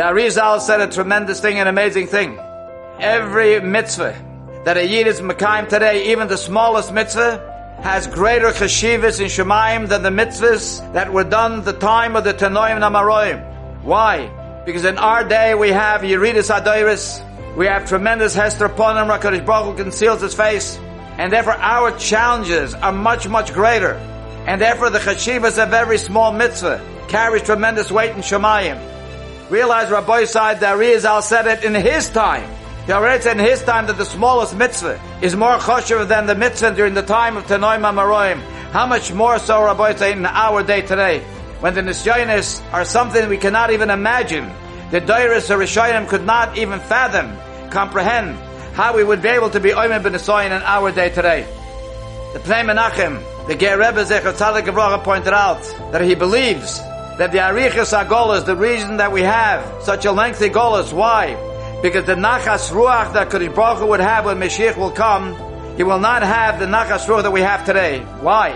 The 0.00 0.06
Arizal 0.06 0.62
said 0.62 0.80
a 0.80 0.86
tremendous 0.86 1.40
thing, 1.40 1.58
an 1.58 1.66
amazing 1.66 2.06
thing. 2.06 2.38
Every 3.00 3.60
mitzvah 3.60 4.16
that 4.64 4.78
a 4.78 4.82
Yid 4.82 5.06
is 5.06 5.20
Mekayim 5.20 5.68
today, 5.68 6.12
even 6.12 6.26
the 6.26 6.38
smallest 6.38 6.90
mitzvah, 6.90 7.76
has 7.82 8.06
greater 8.06 8.46
chashivas 8.46 9.20
in 9.20 9.26
Shemaim 9.26 9.88
than 9.88 10.02
the 10.02 10.08
mitzvahs 10.08 10.90
that 10.94 11.12
were 11.12 11.24
done 11.24 11.64
the 11.64 11.74
time 11.74 12.16
of 12.16 12.24
the 12.24 12.32
Tanoim 12.32 12.80
Namaroim. 12.80 13.82
Why? 13.82 14.62
Because 14.64 14.86
in 14.86 14.96
our 14.96 15.22
day 15.22 15.54
we 15.54 15.68
have 15.68 16.00
Yeridis 16.00 16.48
Adoiris, 16.48 17.54
we 17.54 17.66
have 17.66 17.86
tremendous 17.86 18.34
Hester 18.34 18.70
Ponim, 18.70 19.14
HaKadosh 19.14 19.44
Baruch 19.44 19.76
conceals 19.76 20.22
his 20.22 20.32
face, 20.32 20.78
and 21.18 21.30
therefore 21.30 21.56
our 21.56 21.90
challenges 21.98 22.72
are 22.72 22.92
much, 22.92 23.28
much 23.28 23.52
greater. 23.52 23.96
And 24.46 24.62
therefore 24.62 24.88
the 24.88 24.98
chashivas 24.98 25.62
of 25.62 25.74
every 25.74 25.98
small 25.98 26.32
mitzvah 26.32 26.80
carries 27.08 27.42
tremendous 27.42 27.92
weight 27.92 28.12
in 28.12 28.22
Shemayim. 28.22 28.99
Realize 29.50 29.90
Rabbi 29.90 30.24
Said 30.26 30.62
Al 30.62 31.22
said 31.22 31.46
it 31.48 31.64
in 31.64 31.74
his 31.74 32.08
time. 32.08 32.48
He 32.86 32.92
already 32.92 33.22
said 33.22 33.36
in 33.36 33.44
his 33.44 33.62
time 33.62 33.86
that 33.88 33.98
the 33.98 34.04
smallest 34.04 34.56
mitzvah 34.56 35.00
is 35.20 35.34
more 35.34 35.58
choshev 35.58 36.06
than 36.06 36.26
the 36.26 36.36
mitzvah 36.36 36.74
during 36.74 36.94
the 36.94 37.02
time 37.02 37.36
of 37.36 37.46
Tanoim 37.46 37.82
Amaroim. 37.82 38.40
How 38.70 38.86
much 38.86 39.12
more 39.12 39.40
so 39.40 39.64
Rabbi 39.64 39.96
Said 39.96 40.16
in 40.16 40.24
our 40.24 40.62
day 40.62 40.82
today, 40.82 41.24
when 41.58 41.74
the 41.74 41.82
nisyonis 41.82 42.62
are 42.72 42.84
something 42.84 43.28
we 43.28 43.38
cannot 43.38 43.70
even 43.70 43.90
imagine. 43.90 44.50
The 44.90 45.00
Dairis 45.00 45.50
or 45.50 45.58
Rishayim 45.58 46.08
could 46.08 46.24
not 46.24 46.56
even 46.56 46.80
fathom, 46.80 47.36
comprehend 47.70 48.38
how 48.74 48.96
we 48.96 49.04
would 49.04 49.20
be 49.20 49.28
able 49.28 49.50
to 49.50 49.60
be 49.60 49.70
Oimim 49.70 50.02
ben 50.02 50.14
in 50.14 50.62
our 50.62 50.90
day 50.90 51.10
today. 51.10 51.42
The 52.32 52.38
Pnei 52.38 52.64
Menachem, 52.64 53.46
the 53.46 53.54
Ger 53.56 53.78
Rebbe 53.78 54.04
Zecher 54.04 54.32
Tzadik 54.32 55.04
pointed 55.04 55.32
out 55.32 55.62
that 55.92 56.02
he 56.02 56.14
believes 56.14 56.80
that 57.18 57.32
the 57.32 57.38
Arichas 57.38 57.92
Agolas, 57.92 58.46
the 58.46 58.56
reason 58.56 58.98
that 58.98 59.12
we 59.12 59.22
have 59.22 59.82
such 59.82 60.04
a 60.04 60.12
lengthy 60.12 60.48
Golas, 60.48 60.92
why? 60.92 61.36
Because 61.82 62.04
the 62.04 62.14
Nachas 62.14 62.70
Ruach 62.70 63.12
that 63.14 63.30
Kodesh 63.30 63.54
Baruch 63.54 63.78
Hu 63.80 63.86
would 63.86 64.00
have 64.00 64.24
when 64.26 64.38
Mashiach 64.38 64.76
will 64.76 64.90
come, 64.90 65.34
he 65.76 65.82
will 65.82 65.98
not 65.98 66.22
have 66.22 66.58
the 66.58 66.66
Nachas 66.66 67.06
Ruach 67.06 67.22
that 67.22 67.30
we 67.32 67.40
have 67.40 67.64
today. 67.64 68.00
Why? 68.20 68.52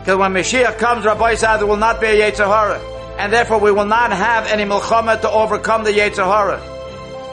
Because 0.00 0.18
when 0.18 0.32
Mashiach 0.32 0.78
comes, 0.78 1.04
Rabbi 1.04 1.34
said 1.34 1.58
there 1.58 1.66
will 1.66 1.76
not 1.76 2.00
be 2.00 2.06
a 2.06 2.30
Yetzer 2.30 2.46
Hara. 2.46 2.80
And 3.18 3.32
therefore 3.32 3.60
we 3.60 3.72
will 3.72 3.86
not 3.86 4.12
have 4.12 4.46
any 4.46 4.64
Milchama 4.64 5.20
to 5.22 5.30
overcome 5.30 5.84
the 5.84 5.90
Yetzer 5.92 6.24
Hara. 6.24 6.60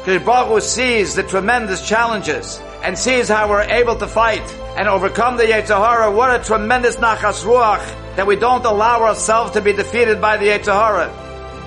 Kodesh 0.03 0.25
Baruch 0.25 0.49
Hu 0.49 0.61
sees 0.61 1.15
the 1.15 1.23
tremendous 1.23 1.87
challenges 1.87 2.59
and 2.83 2.97
sees 2.97 3.29
how 3.29 3.49
we're 3.49 3.61
able 3.61 3.95
to 3.95 4.07
fight 4.07 4.43
and 4.77 4.87
overcome 4.87 5.37
the 5.37 5.43
Yetzer 5.43 5.77
Hara. 5.77 6.11
What 6.11 6.39
a 6.39 6.43
tremendous 6.43 6.97
Nachas 6.97 7.43
Ruach 7.45 8.15
that 8.17 8.27
we 8.27 8.35
don't 8.35 8.65
allow 8.65 9.03
ourselves 9.03 9.51
to 9.51 9.61
be 9.61 9.71
defeated 9.71 10.19
by 10.19 10.37
the 10.37 10.47
Yetzer 10.47 10.73
Hara. 10.73 11.07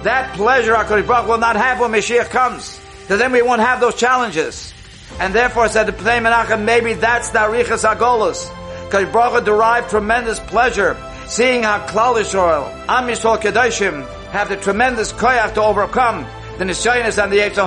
That 0.03 0.37
pleasure 0.37 0.75
HaKadosh 0.75 1.07
Baruch 1.07 1.29
will 1.29 1.39
not 1.39 1.57
have 1.57 1.81
when 1.81 1.91
Mashiach 1.91 2.29
comes. 2.29 2.79
Because 3.01 3.19
then 3.19 3.33
we 3.33 3.41
won't 3.41 3.63
have 3.63 3.81
those 3.81 3.95
challenges. 3.95 4.75
And 5.19 5.35
therefore 5.35 5.69
said 5.69 5.85
the 5.85 5.93
Pnei 5.93 6.21
Menachem, 6.21 6.65
maybe 6.65 6.93
that's 6.93 7.31
the 7.31 7.39
Arichas 7.39 7.91
Agolos. 7.91 8.53
Because 8.85 9.11
Baruch 9.11 9.45
derived 9.45 9.89
tremendous 9.89 10.39
pleasure 10.39 10.97
seeing 11.27 11.63
how 11.63 11.85
Klal 11.87 12.17
Yisrael, 12.17 12.71
Am 12.89 13.09
Yisrael 13.09 13.41
Kedoshim 13.41 14.07
have 14.31 14.49
the 14.51 14.57
tremendous 14.57 15.13
koyach 15.13 15.55
to 15.55 15.63
overcome 15.63 16.27
the 16.59 16.65
Nisyonis 16.65 17.23
and 17.23 17.33
the 17.33 17.39
Yetzer 17.39 17.65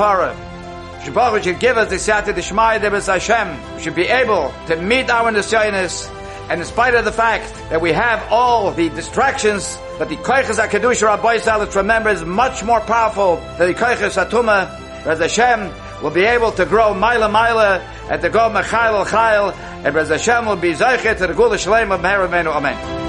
Baruch 1.07 1.43
should 1.43 1.59
give 1.59 1.77
us 1.77 1.89
the 1.89 1.95
Siyata 1.95 2.35
Dishmai 2.35 2.79
Debes 2.79 3.07
Hashem. 3.07 3.75
We 3.75 3.81
should 3.81 3.95
be 3.95 4.07
able 4.07 4.53
to 4.67 4.75
meet 4.75 5.09
our 5.09 5.31
Nisyonis 5.31 6.09
and 6.49 6.61
in 6.61 6.65
spite 6.65 6.95
of 6.95 7.05
the 7.05 7.11
fact 7.11 7.53
that 7.69 7.79
we 7.79 7.91
have 7.91 8.25
all 8.31 8.71
the 8.71 8.89
distractions, 8.89 9.77
but 9.99 10.09
the 10.09 10.15
Koiches 10.17 10.59
HaKadosh 10.63 11.03
Rabbi 11.03 11.37
Salat 11.37 11.75
remember 11.75 12.09
is 12.09 12.25
much 12.25 12.63
more 12.63 12.79
powerful 12.81 13.35
than 13.57 13.67
the 13.67 13.75
Koiches 13.75 14.17
HaTuma, 14.17 15.05
Rez 15.05 15.19
Hashem 15.19 15.71
will 16.03 16.11
be 16.11 16.23
able 16.23 16.51
to 16.53 16.65
grow 16.65 16.93
Maila 16.93 17.31
Maila 17.31 17.79
and 18.09 18.21
to 18.21 18.29
go 18.29 18.49
Mechail 18.49 19.05
Chail, 19.09 19.51
and 19.85 19.93
Rez 19.93 20.09
Hashem 20.09 20.45
will 20.45 20.55
be 20.55 20.73
Zeichet 20.73 21.17
to 21.19 21.27
the 21.27 21.33
Geulah 21.33 21.55
Shleimah 21.55 21.95
of 21.95 22.01
Meher 22.01 22.47
Amen. 22.47 23.08